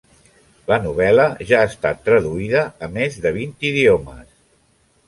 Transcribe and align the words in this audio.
La 0.71 0.77
novel·la 0.85 1.25
ja 1.51 1.59
ha 1.59 1.67
estat 1.73 2.01
traduïda 2.09 2.65
a 2.89 2.91
més 2.99 3.21
de 3.27 3.37
vint 3.39 3.57
idiomes. 3.73 4.27